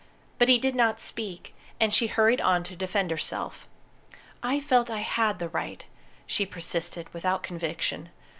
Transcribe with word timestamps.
But 0.39 0.49
he 0.49 0.57
did 0.57 0.73
not 0.73 0.99
speak, 0.99 1.53
and 1.79 1.93
she 1.93 2.07
hurried 2.07 2.41
on 2.41 2.63
to 2.63 2.75
defend 2.75 3.11
herself. 3.11 3.67
"I 4.41 4.59
felt 4.59 4.89
I 4.89 5.01
had 5.01 5.37
the 5.37 5.49
right," 5.49 5.85
she 6.25 6.43
persisted, 6.43 7.07
without 7.13 7.43
conviction. 7.43 8.09